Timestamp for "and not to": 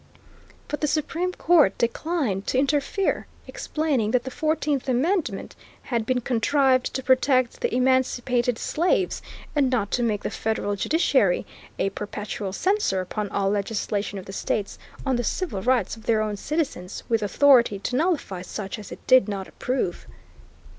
9.55-10.01